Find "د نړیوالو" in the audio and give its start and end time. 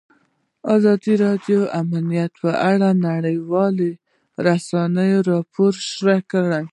2.95-3.87